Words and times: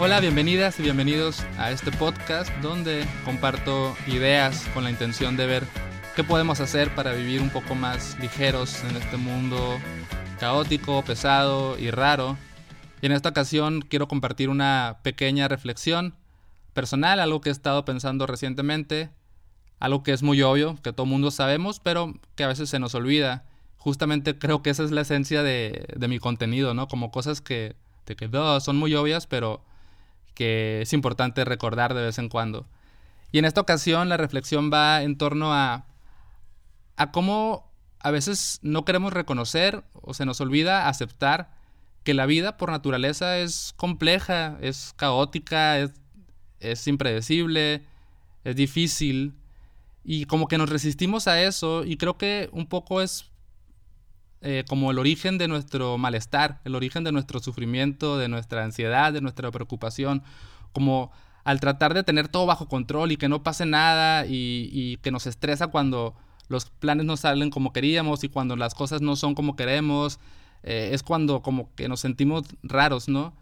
Hola, 0.00 0.20
bienvenidas 0.20 0.78
y 0.78 0.84
bienvenidos 0.84 1.44
a 1.58 1.72
este 1.72 1.90
podcast 1.90 2.52
donde 2.62 3.04
comparto 3.24 3.96
ideas 4.06 4.64
con 4.72 4.84
la 4.84 4.90
intención 4.90 5.36
de 5.36 5.46
ver 5.46 5.64
qué 6.14 6.22
podemos 6.22 6.60
hacer 6.60 6.94
para 6.94 7.14
vivir 7.14 7.42
un 7.42 7.50
poco 7.50 7.74
más 7.74 8.16
ligeros 8.20 8.84
en 8.84 8.96
este 8.96 9.16
mundo 9.16 9.58
caótico, 10.38 11.02
pesado 11.02 11.76
y 11.80 11.90
raro. 11.90 12.36
Y 13.02 13.06
en 13.06 13.12
esta 13.12 13.30
ocasión 13.30 13.80
quiero 13.80 14.06
compartir 14.06 14.50
una 14.50 15.00
pequeña 15.02 15.48
reflexión 15.48 16.14
personal, 16.74 17.18
algo 17.18 17.40
que 17.40 17.48
he 17.48 17.52
estado 17.52 17.84
pensando 17.84 18.28
recientemente, 18.28 19.10
algo 19.80 20.04
que 20.04 20.12
es 20.12 20.22
muy 20.22 20.40
obvio, 20.42 20.76
que 20.80 20.92
todo 20.92 21.06
mundo 21.06 21.32
sabemos, 21.32 21.80
pero 21.80 22.14
que 22.36 22.44
a 22.44 22.48
veces 22.48 22.70
se 22.70 22.78
nos 22.78 22.94
olvida. 22.94 23.46
Justamente 23.78 24.38
creo 24.38 24.62
que 24.62 24.70
esa 24.70 24.84
es 24.84 24.92
la 24.92 25.00
esencia 25.00 25.42
de, 25.42 25.88
mi 26.08 26.20
contenido, 26.20 26.72
¿no? 26.72 26.86
Como 26.86 27.10
cosas 27.10 27.40
que, 27.40 27.74
de 28.06 28.14
que 28.14 28.30
son 28.60 28.76
muy 28.76 28.94
obvias, 28.94 29.26
pero 29.26 29.64
que 30.38 30.82
es 30.82 30.92
importante 30.92 31.44
recordar 31.44 31.94
de 31.94 32.02
vez 32.02 32.18
en 32.18 32.28
cuando. 32.28 32.64
Y 33.32 33.40
en 33.40 33.44
esta 33.44 33.60
ocasión 33.60 34.08
la 34.08 34.16
reflexión 34.16 34.70
va 34.72 35.02
en 35.02 35.18
torno 35.18 35.52
a, 35.52 35.84
a 36.96 37.10
cómo 37.10 37.72
a 37.98 38.12
veces 38.12 38.60
no 38.62 38.84
queremos 38.84 39.12
reconocer 39.12 39.82
o 39.94 40.14
se 40.14 40.24
nos 40.26 40.40
olvida 40.40 40.86
aceptar 40.88 41.50
que 42.04 42.14
la 42.14 42.24
vida 42.24 42.56
por 42.56 42.70
naturaleza 42.70 43.38
es 43.38 43.74
compleja, 43.76 44.58
es 44.60 44.94
caótica, 44.94 45.76
es, 45.80 45.90
es 46.60 46.86
impredecible, 46.86 47.82
es 48.44 48.54
difícil. 48.54 49.34
Y 50.04 50.26
como 50.26 50.46
que 50.46 50.56
nos 50.56 50.68
resistimos 50.70 51.26
a 51.26 51.42
eso 51.42 51.84
y 51.84 51.96
creo 51.96 52.16
que 52.16 52.48
un 52.52 52.68
poco 52.68 53.02
es 53.02 53.28
eh, 54.40 54.64
como 54.68 54.90
el 54.90 54.98
origen 54.98 55.36
de 55.36 55.48
nuestro 55.48 55.98
malestar, 55.98 56.60
el 56.64 56.74
origen 56.74 57.02
de 57.02 57.12
nuestro 57.12 57.40
sufrimiento, 57.40 58.18
de 58.18 58.28
nuestra 58.28 58.64
ansiedad, 58.64 59.12
de 59.12 59.20
nuestra 59.20 59.50
preocupación, 59.50 60.22
como 60.72 61.10
al 61.42 61.60
tratar 61.60 61.94
de 61.94 62.04
tener 62.04 62.28
todo 62.28 62.46
bajo 62.46 62.68
control 62.68 63.10
y 63.10 63.16
que 63.16 63.28
no 63.28 63.42
pase 63.42 63.66
nada 63.66 64.26
y, 64.28 64.98
que 65.02 65.10
nos 65.10 65.26
estresa 65.26 65.68
cuando 65.68 66.14
los 66.48 66.66
planes 66.66 67.06
no 67.06 67.16
salen 67.16 67.50
como 67.50 67.72
queríamos 67.72 68.22
y 68.22 68.28
cuando 68.28 68.54
las 68.54 68.74
cosas 68.74 69.00
no 69.00 69.16
son 69.16 69.34
como 69.34 69.56
queremos, 69.56 70.20
eh, 70.62 70.90
es 70.92 71.02
cuando 71.02 71.42
como 71.42 71.74
que 71.74 71.88
nos 71.88 72.00
sentimos 72.00 72.44
raros, 72.62 73.08
¿no? 73.08 73.34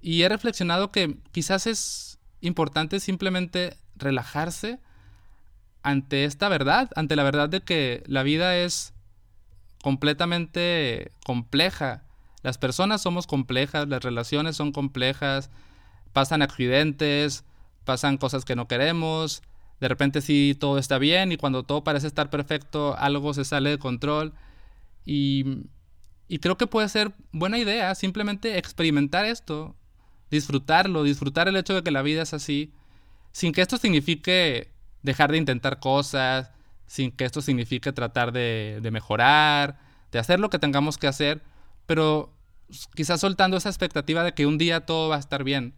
Y 0.00 0.22
he 0.22 0.28
reflexionado 0.28 0.92
que 0.92 1.18
quizás 1.32 1.66
es 1.66 2.18
importante 2.40 3.00
simplemente 3.00 3.76
relajarse 3.96 4.78
ante 5.82 6.24
esta 6.24 6.48
verdad, 6.48 6.90
ante 6.96 7.16
la 7.16 7.24
verdad 7.24 7.48
de 7.48 7.60
que 7.60 8.02
la 8.06 8.22
vida 8.22 8.56
es 8.56 8.94
completamente 9.82 11.12
compleja. 11.24 12.04
Las 12.42 12.58
personas 12.58 13.02
somos 13.02 13.26
complejas, 13.26 13.88
las 13.88 14.02
relaciones 14.02 14.56
son 14.56 14.72
complejas, 14.72 15.50
pasan 16.12 16.42
accidentes, 16.42 17.44
pasan 17.84 18.16
cosas 18.16 18.44
que 18.44 18.56
no 18.56 18.68
queremos, 18.68 19.42
de 19.80 19.88
repente 19.88 20.20
sí 20.20 20.56
todo 20.58 20.78
está 20.78 20.98
bien 20.98 21.32
y 21.32 21.36
cuando 21.36 21.62
todo 21.62 21.84
parece 21.84 22.06
estar 22.06 22.30
perfecto 22.30 22.96
algo 22.98 23.34
se 23.34 23.44
sale 23.44 23.70
de 23.70 23.78
control 23.78 24.34
y, 25.04 25.64
y 26.26 26.38
creo 26.38 26.58
que 26.58 26.66
puede 26.66 26.88
ser 26.88 27.12
buena 27.32 27.58
idea 27.58 27.94
simplemente 27.94 28.58
experimentar 28.58 29.24
esto, 29.24 29.76
disfrutarlo, 30.30 31.02
disfrutar 31.02 31.48
el 31.48 31.56
hecho 31.56 31.74
de 31.74 31.82
que 31.82 31.90
la 31.90 32.02
vida 32.02 32.22
es 32.22 32.34
así, 32.34 32.72
sin 33.32 33.52
que 33.52 33.62
esto 33.62 33.78
signifique 33.78 34.72
dejar 35.02 35.32
de 35.32 35.38
intentar 35.38 35.80
cosas, 35.80 36.50
sin 36.88 37.12
que 37.12 37.24
esto 37.24 37.40
signifique 37.42 37.92
tratar 37.92 38.32
de, 38.32 38.80
mejorar, 38.90 39.78
de 40.10 40.18
hacer 40.18 40.40
lo 40.40 40.50
que 40.50 40.58
tengamos 40.58 40.98
que 40.98 41.06
hacer, 41.06 41.42
pero 41.86 42.32
quizás 42.96 43.20
soltando 43.20 43.56
esa 43.56 43.68
expectativa 43.68 44.24
de 44.24 44.32
que 44.32 44.46
un 44.46 44.58
día 44.58 44.84
todo 44.84 45.10
va 45.10 45.16
a 45.16 45.20
estar 45.20 45.44
bien. 45.44 45.74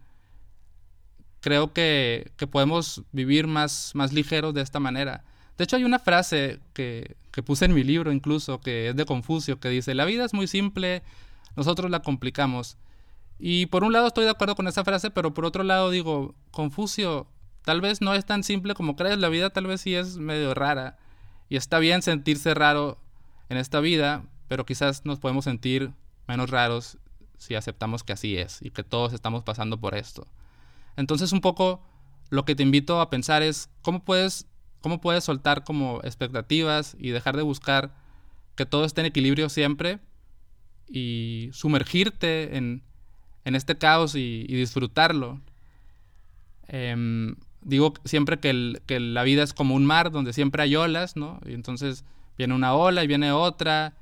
Creo 1.41 1.73
que, 1.73 2.31
podemos 2.49 3.03
vivir 3.11 3.45
más, 3.45 3.91
más 3.93 4.13
ligeros 4.13 4.53
de 4.53 4.61
esta 4.61 4.79
manera. 4.79 5.23
De 5.57 5.65
hecho, 5.65 5.75
hay 5.75 5.83
una 5.83 5.99
frase 5.99 6.59
que, 6.73 7.17
que, 7.31 7.43
puse 7.43 7.65
en 7.65 7.73
mi 7.73 7.83
libro 7.83 8.11
incluso, 8.11 8.61
que 8.61 8.89
es 8.89 8.95
de 8.95 9.05
Confucio, 9.05 9.59
que 9.59 9.69
dice, 9.69 9.93
la 9.93 10.05
vida 10.05 10.23
es 10.23 10.33
muy 10.33 10.47
simple, 10.47 11.03
nosotros 11.55 11.91
la 11.91 12.01
complicamos. 12.01 12.77
Y 13.37 13.65
por 13.65 13.83
un 13.83 13.91
lado 13.91 14.07
estoy 14.07 14.23
de 14.23 14.29
acuerdo 14.31 14.55
con 14.55 14.67
esa 14.67 14.85
frase, 14.85 15.11
pero 15.11 15.33
por 15.33 15.45
otro 15.45 15.63
lado 15.63 15.89
digo, 15.89 16.35
Confucio, 16.51 17.27
Tal 17.63 17.81
vez 17.81 18.01
no 18.01 18.13
es 18.13 18.25
tan 18.25 18.43
simple 18.43 18.73
como 18.73 18.95
crees, 18.95 19.19
la 19.19 19.29
vida 19.29 19.49
tal 19.51 19.67
vez 19.67 19.81
sí 19.81 19.95
es 19.95 20.17
medio 20.17 20.53
rara. 20.53 20.97
Y 21.49 21.57
está 21.57 21.79
bien 21.79 22.01
sentirse 22.01 22.53
raro 22.53 22.97
en 23.49 23.57
esta 23.57 23.79
vida, 23.79 24.23
pero 24.47 24.65
quizás 24.65 25.05
nos 25.05 25.19
podemos 25.19 25.45
sentir 25.45 25.93
menos 26.27 26.49
raros 26.49 26.97
si 27.37 27.55
aceptamos 27.55 28.03
que 28.03 28.13
así 28.13 28.37
es 28.37 28.61
y 28.61 28.71
que 28.71 28.83
todos 28.83 29.13
estamos 29.13 29.43
pasando 29.43 29.79
por 29.79 29.95
esto. 29.95 30.27
Entonces 30.95 31.31
un 31.31 31.41
poco 31.41 31.81
lo 32.29 32.45
que 32.45 32.55
te 32.55 32.63
invito 32.63 33.01
a 33.01 33.09
pensar 33.09 33.43
es 33.43 33.69
cómo 33.81 34.03
puedes, 34.03 34.47
cómo 34.79 35.01
puedes 35.01 35.23
soltar 35.23 35.63
como 35.63 35.99
expectativas 36.03 36.95
y 36.99 37.09
dejar 37.09 37.35
de 37.35 37.43
buscar 37.43 37.93
que 38.55 38.65
todo 38.65 38.85
esté 38.85 39.01
en 39.01 39.07
equilibrio 39.07 39.49
siempre 39.49 39.99
y 40.87 41.49
sumergirte 41.53 42.57
en, 42.57 42.83
en 43.43 43.55
este 43.55 43.77
caos 43.77 44.15
y, 44.15 44.45
disfrutarlo. 44.47 45.41
Em, 46.67 47.35
digo 47.61 47.93
siempre 48.05 48.39
que, 48.39 48.99
la 48.99 49.23
vida 49.23 49.43
es 49.43 49.53
como 49.53 49.75
un 49.75 49.85
mar 49.85 50.11
donde 50.11 50.33
siempre 50.33 50.63
hay 50.63 50.75
olas, 50.75 51.15
¿no? 51.15 51.39
Y 51.45 51.53
entonces 51.53 52.05
viene 52.37 52.53
una 52.53 52.73
ola 52.73 53.03
y 53.03 53.07
viene 53.07 53.31
otra, 53.31 53.93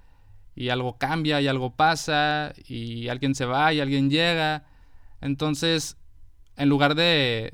y 0.56 0.70
algo 0.70 0.97
cambia 0.97 1.42
y 1.42 1.47
algo 1.47 1.75
pasa, 1.75 2.53
y 2.68 3.08
alguien 3.09 3.36
se 3.36 3.46
va 3.46 3.74
y 3.74 3.80
alguien 3.80 4.09
llega. 4.09 4.66
Entonces, 5.22 5.97
en 6.56 6.70
lugar 6.70 6.96
de, 6.96 7.53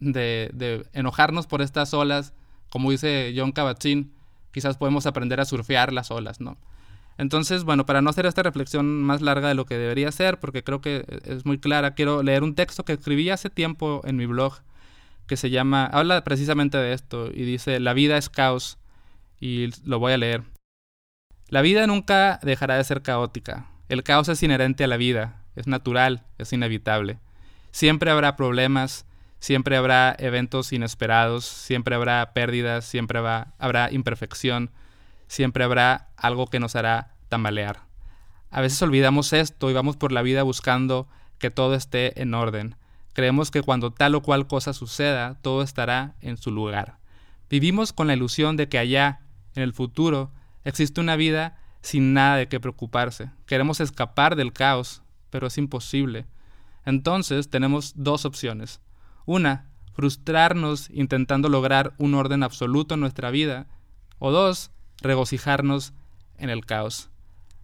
de, 0.00 0.86
enojarnos 0.92 1.46
por 1.46 1.62
estas 1.62 1.94
olas, 1.94 2.34
como 2.70 2.90
dice 2.90 3.32
John 3.36 3.52
Kabat-Zinn, 3.52 4.12
quizás 4.52 4.76
podemos 4.76 5.06
aprender 5.06 5.40
a 5.40 5.44
surfear 5.44 5.92
las 5.92 6.10
olas, 6.10 6.40
¿no? 6.40 6.58
Entonces, 7.18 7.64
bueno, 7.64 7.84
para 7.84 8.00
no 8.00 8.10
hacer 8.10 8.26
esta 8.26 8.42
reflexión 8.42 9.02
más 9.02 9.20
larga 9.20 9.48
de 9.48 9.54
lo 9.54 9.66
que 9.66 9.76
debería 9.76 10.10
ser, 10.10 10.40
porque 10.40 10.64
creo 10.64 10.80
que 10.80 11.04
es 11.24 11.44
muy 11.44 11.58
clara, 11.58 11.94
quiero 11.94 12.22
leer 12.22 12.42
un 12.42 12.54
texto 12.54 12.84
que 12.84 12.94
escribí 12.94 13.28
hace 13.30 13.50
tiempo 13.50 14.00
en 14.04 14.16
mi 14.16 14.26
blog, 14.26 14.54
que 15.26 15.36
se 15.36 15.50
llama, 15.50 15.86
habla 15.86 16.24
precisamente 16.24 16.78
de 16.78 16.92
esto 16.92 17.30
y 17.32 17.42
dice, 17.44 17.80
la 17.80 17.94
vida 17.94 18.16
es 18.16 18.28
caos 18.28 18.78
y 19.40 19.68
lo 19.84 19.98
voy 19.98 20.12
a 20.12 20.18
leer. 20.18 20.42
La 21.48 21.62
vida 21.62 21.86
nunca 21.86 22.38
dejará 22.42 22.76
de 22.76 22.84
ser 22.84 23.02
caótica. 23.02 23.66
El 23.88 24.02
caos 24.02 24.28
es 24.28 24.42
inherente 24.42 24.84
a 24.84 24.86
la 24.86 24.96
vida, 24.96 25.42
es 25.54 25.66
natural, 25.66 26.24
es 26.38 26.52
inevitable. 26.52 27.18
Siempre 27.72 28.10
habrá 28.10 28.36
problemas, 28.36 29.06
siempre 29.38 29.76
habrá 29.76 30.14
eventos 30.18 30.72
inesperados, 30.72 31.44
siempre 31.44 31.94
habrá 31.94 32.32
pérdidas, 32.32 32.84
siempre 32.84 33.18
habrá 33.18 33.90
imperfección, 33.90 34.70
siempre 35.26 35.64
habrá 35.64 36.08
algo 36.16 36.46
que 36.46 36.60
nos 36.60 36.76
hará 36.76 37.14
tambalear. 37.28 37.80
A 38.50 38.60
veces 38.60 38.80
olvidamos 38.82 39.32
esto 39.32 39.70
y 39.70 39.72
vamos 39.72 39.96
por 39.96 40.12
la 40.12 40.22
vida 40.22 40.42
buscando 40.42 41.08
que 41.38 41.50
todo 41.50 41.74
esté 41.74 42.20
en 42.20 42.34
orden, 42.34 42.76
Creemos 43.12 43.50
que 43.50 43.62
cuando 43.62 43.92
tal 43.92 44.14
o 44.14 44.22
cual 44.22 44.46
cosa 44.46 44.72
suceda, 44.72 45.38
todo 45.42 45.62
estará 45.62 46.14
en 46.20 46.36
su 46.36 46.50
lugar. 46.50 46.98
Vivimos 47.50 47.92
con 47.92 48.06
la 48.06 48.14
ilusión 48.14 48.56
de 48.56 48.68
que 48.68 48.78
allá, 48.78 49.20
en 49.54 49.62
el 49.62 49.74
futuro, 49.74 50.32
existe 50.64 51.00
una 51.00 51.16
vida 51.16 51.58
sin 51.82 52.14
nada 52.14 52.36
de 52.36 52.48
qué 52.48 52.60
preocuparse. 52.60 53.30
Queremos 53.44 53.80
escapar 53.80 54.36
del 54.36 54.52
caos, 54.52 55.02
pero 55.28 55.48
es 55.48 55.58
imposible. 55.58 56.26
Entonces 56.86 57.50
tenemos 57.50 57.92
dos 57.96 58.24
opciones. 58.24 58.80
Una, 59.26 59.66
frustrarnos 59.92 60.88
intentando 60.90 61.48
lograr 61.48 61.92
un 61.98 62.14
orden 62.14 62.42
absoluto 62.42 62.94
en 62.94 63.00
nuestra 63.00 63.30
vida. 63.30 63.66
O 64.18 64.30
dos, 64.30 64.70
regocijarnos 65.02 65.92
en 66.38 66.48
el 66.48 66.64
caos. 66.64 67.10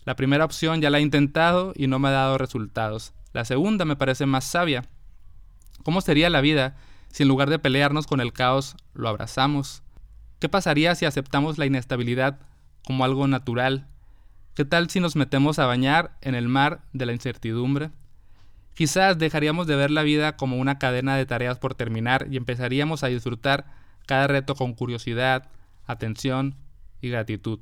La 0.04 0.16
primera 0.16 0.44
opción 0.44 0.80
ya 0.80 0.90
la 0.90 0.98
he 0.98 1.02
intentado 1.02 1.72
y 1.74 1.86
no 1.86 1.98
me 1.98 2.08
ha 2.08 2.12
dado 2.12 2.38
resultados. 2.38 3.12
La 3.32 3.44
segunda 3.44 3.84
me 3.84 3.96
parece 3.96 4.26
más 4.26 4.44
sabia. 4.44 4.84
¿Cómo 5.88 6.02
sería 6.02 6.28
la 6.28 6.42
vida 6.42 6.76
si 7.10 7.22
en 7.22 7.30
lugar 7.30 7.48
de 7.48 7.58
pelearnos 7.58 8.06
con 8.06 8.20
el 8.20 8.34
caos 8.34 8.76
lo 8.92 9.08
abrazamos? 9.08 9.82
¿Qué 10.38 10.46
pasaría 10.50 10.94
si 10.94 11.06
aceptamos 11.06 11.56
la 11.56 11.64
inestabilidad 11.64 12.40
como 12.84 13.04
algo 13.04 13.26
natural? 13.26 13.88
¿Qué 14.52 14.66
tal 14.66 14.90
si 14.90 15.00
nos 15.00 15.16
metemos 15.16 15.58
a 15.58 15.64
bañar 15.64 16.18
en 16.20 16.34
el 16.34 16.46
mar 16.46 16.82
de 16.92 17.06
la 17.06 17.14
incertidumbre? 17.14 17.90
Quizás 18.74 19.16
dejaríamos 19.16 19.66
de 19.66 19.76
ver 19.76 19.90
la 19.90 20.02
vida 20.02 20.36
como 20.36 20.58
una 20.58 20.78
cadena 20.78 21.16
de 21.16 21.24
tareas 21.24 21.58
por 21.58 21.74
terminar 21.74 22.26
y 22.30 22.36
empezaríamos 22.36 23.02
a 23.02 23.06
disfrutar 23.06 23.64
cada 24.04 24.26
reto 24.26 24.56
con 24.56 24.74
curiosidad, 24.74 25.48
atención 25.86 26.54
y 27.00 27.08
gratitud. 27.08 27.60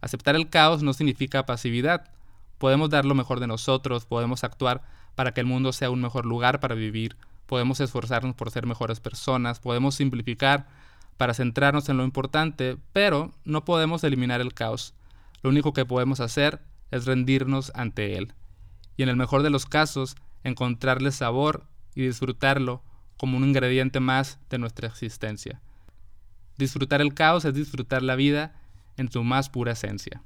Aceptar 0.00 0.36
el 0.36 0.50
caos 0.50 0.84
no 0.84 0.92
significa 0.92 1.46
pasividad. 1.46 2.12
Podemos 2.58 2.90
dar 2.90 3.04
lo 3.04 3.16
mejor 3.16 3.40
de 3.40 3.48
nosotros, 3.48 4.06
podemos 4.06 4.44
actuar 4.44 4.82
para 5.16 5.34
que 5.34 5.40
el 5.40 5.46
mundo 5.46 5.72
sea 5.72 5.90
un 5.90 6.00
mejor 6.00 6.26
lugar 6.26 6.60
para 6.60 6.76
vivir, 6.76 7.16
podemos 7.50 7.80
esforzarnos 7.80 8.36
por 8.36 8.52
ser 8.52 8.64
mejores 8.64 9.00
personas, 9.00 9.58
podemos 9.58 9.96
simplificar 9.96 10.68
para 11.16 11.34
centrarnos 11.34 11.88
en 11.88 11.96
lo 11.96 12.04
importante, 12.04 12.76
pero 12.92 13.32
no 13.44 13.64
podemos 13.64 14.04
eliminar 14.04 14.40
el 14.40 14.54
caos. 14.54 14.94
Lo 15.42 15.50
único 15.50 15.72
que 15.72 15.84
podemos 15.84 16.20
hacer 16.20 16.62
es 16.92 17.06
rendirnos 17.06 17.72
ante 17.74 18.16
él. 18.16 18.34
Y 18.96 19.02
en 19.02 19.08
el 19.08 19.16
mejor 19.16 19.42
de 19.42 19.50
los 19.50 19.66
casos, 19.66 20.14
encontrarle 20.44 21.10
sabor 21.10 21.66
y 21.96 22.02
disfrutarlo 22.02 22.84
como 23.16 23.36
un 23.36 23.44
ingrediente 23.44 23.98
más 23.98 24.38
de 24.48 24.58
nuestra 24.58 24.86
existencia. 24.86 25.60
Disfrutar 26.56 27.00
el 27.00 27.14
caos 27.14 27.44
es 27.44 27.52
disfrutar 27.52 28.04
la 28.04 28.14
vida 28.14 28.54
en 28.96 29.10
su 29.10 29.24
más 29.24 29.50
pura 29.50 29.72
esencia. 29.72 30.22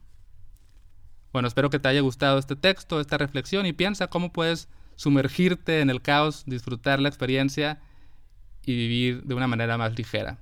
Bueno, 1.32 1.49
espero 1.49 1.71
que 1.71 1.79
te 1.79 1.88
haya 1.88 2.03
gustado 2.03 2.38
este 2.38 2.55
texto, 2.55 3.00
esta 3.00 3.17
reflexión 3.17 3.65
y 3.65 3.73
piensa 3.73 4.09
cómo 4.09 4.31
puedes 4.31 4.69
sumergirte 4.96 5.81
en 5.81 5.91
el 5.91 6.02
caos, 6.02 6.44
disfrutar 6.46 7.00
la 7.00 7.08
experiencia 7.08 7.81
y 8.64 8.75
vivir 8.75 9.23
de 9.25 9.35
una 9.35 9.46
manera 9.46 9.76
más 9.76 9.96
ligera. 9.96 10.38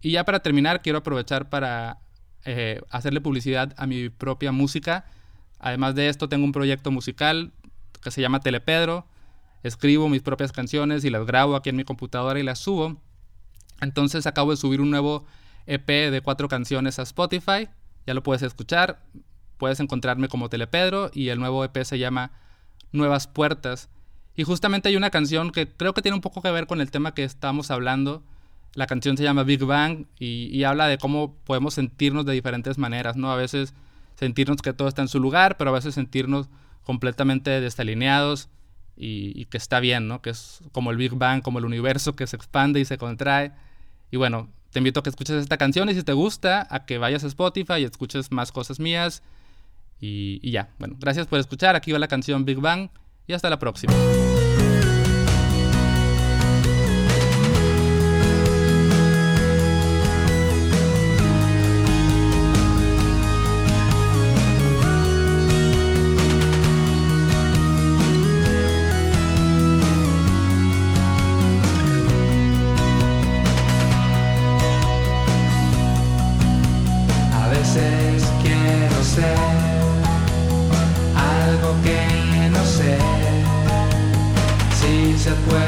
Y 0.00 0.12
ya 0.12 0.24
para 0.24 0.40
terminar, 0.40 0.82
quiero 0.82 0.98
aprovechar 0.98 1.48
para 1.48 2.00
eh, 2.44 2.80
hacerle 2.90 3.20
publicidad 3.20 3.72
a 3.76 3.86
mi 3.86 4.08
propia 4.08 4.52
música. 4.52 5.06
Además 5.58 5.94
de 5.94 6.08
esto, 6.08 6.28
tengo 6.28 6.44
un 6.44 6.52
proyecto 6.52 6.90
musical 6.90 7.52
que 8.02 8.10
se 8.10 8.20
llama 8.20 8.40
Telepedro. 8.40 9.06
Escribo 9.62 10.08
mis 10.08 10.22
propias 10.22 10.50
canciones 10.50 11.04
y 11.04 11.10
las 11.10 11.24
grabo 11.24 11.54
aquí 11.54 11.70
en 11.70 11.76
mi 11.76 11.84
computadora 11.84 12.40
y 12.40 12.42
las 12.42 12.58
subo. 12.58 13.00
Entonces 13.80 14.26
acabo 14.26 14.50
de 14.50 14.56
subir 14.56 14.80
un 14.80 14.90
nuevo 14.90 15.24
EP 15.66 15.86
de 15.86 16.20
cuatro 16.20 16.48
canciones 16.48 16.98
a 16.98 17.02
Spotify. 17.02 17.68
Ya 18.04 18.14
lo 18.14 18.24
puedes 18.24 18.42
escuchar. 18.42 19.04
Puedes 19.56 19.78
encontrarme 19.78 20.26
como 20.26 20.48
Telepedro 20.48 21.12
y 21.14 21.28
el 21.28 21.38
nuevo 21.38 21.64
EP 21.64 21.84
se 21.84 22.00
llama 22.00 22.32
Nuevas 22.92 23.26
Puertas. 23.26 23.88
Y 24.36 24.44
justamente 24.44 24.88
hay 24.88 24.96
una 24.96 25.10
canción 25.10 25.50
que 25.50 25.68
creo 25.68 25.92
que 25.94 26.02
tiene 26.02 26.14
un 26.14 26.22
poco 26.22 26.40
que 26.42 26.50
ver 26.50 26.66
con 26.66 26.80
el 26.80 26.90
tema 26.90 27.14
que 27.14 27.24
estamos 27.24 27.70
hablando, 27.70 28.22
la 28.74 28.86
canción 28.86 29.16
se 29.16 29.22
llama 29.22 29.42
Big 29.42 29.64
Bang 29.64 30.06
y, 30.18 30.64
habla 30.64 30.86
de 30.86 30.98
cómo 30.98 31.36
podemos 31.44 31.74
sentirnos 31.74 32.24
de 32.24 32.32
diferentes 32.32 32.78
maneras, 32.78 33.16
¿no? 33.16 33.30
A 33.30 33.36
veces 33.36 33.74
sentirnos 34.14 34.62
que 34.62 34.72
todo 34.72 34.88
está 34.88 35.02
en 35.02 35.08
su 35.08 35.20
lugar, 35.20 35.56
pero 35.58 35.70
a 35.70 35.74
veces 35.74 35.94
sentirnos 35.94 36.48
completamente 36.84 37.60
desalineados 37.60 38.48
y, 38.96 39.44
que 39.46 39.58
está 39.58 39.80
bien, 39.80 40.08
¿no? 40.08 40.22
Que 40.22 40.30
es 40.30 40.60
como 40.72 40.90
el 40.90 40.96
Big 40.96 41.12
Bang, 41.14 41.42
como 41.42 41.58
el 41.58 41.66
universo 41.66 42.16
que 42.16 42.26
se 42.26 42.36
expande 42.36 42.80
y 42.80 42.84
se 42.86 42.96
contrae. 42.96 43.52
Y 44.10 44.16
bueno, 44.16 44.48
te 44.70 44.78
invito 44.78 45.00
a 45.00 45.02
que 45.02 45.10
escuches 45.10 45.36
esta 45.36 45.58
canción 45.58 45.90
y 45.90 45.94
si 45.94 46.02
te 46.02 46.14
gusta, 46.14 46.66
a 46.70 46.86
que 46.86 46.96
vayas 46.96 47.24
a 47.24 47.26
Spotify 47.26 47.80
y 47.80 47.84
escuches 47.84 48.32
más 48.32 48.52
cosas 48.52 48.80
mías. 48.80 49.22
Y, 50.02 50.40
y 50.42 50.50
ya, 50.50 50.70
bueno, 50.80 50.96
gracias 50.98 51.28
por 51.28 51.38
escuchar. 51.38 51.76
Aquí 51.76 51.92
va 51.92 51.98
la 52.00 52.08
canción 52.08 52.44
Big 52.44 52.58
Bang 52.58 52.90
y 53.28 53.32
hasta 53.32 53.48
la 53.48 53.58
próxima. 53.60 53.94
se 85.22 85.30
puede. 85.30 85.61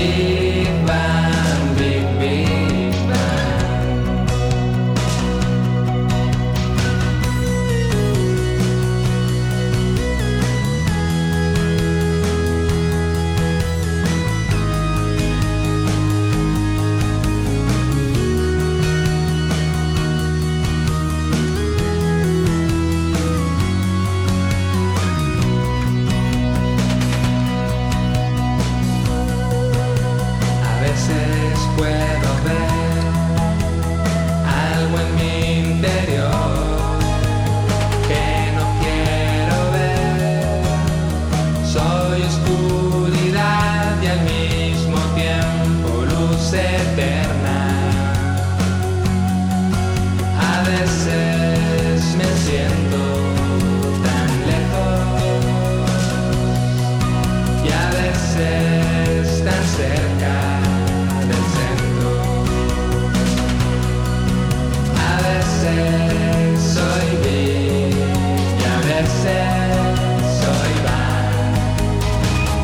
big 0.00 0.86
bang, 0.86 1.76
big 1.76 2.04
bang. 2.18 2.69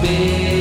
Big 0.06 0.55